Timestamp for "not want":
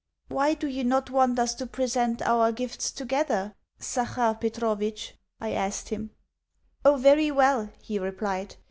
0.83-1.37